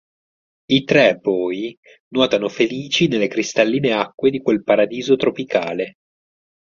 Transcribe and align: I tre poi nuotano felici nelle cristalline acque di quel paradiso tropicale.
I 0.71 0.83
tre 0.83 1.19
poi 1.19 1.77
nuotano 2.15 2.49
felici 2.49 3.07
nelle 3.07 3.27
cristalline 3.27 3.91
acque 3.93 4.31
di 4.31 4.41
quel 4.41 4.63
paradiso 4.63 5.15
tropicale. 5.15 5.97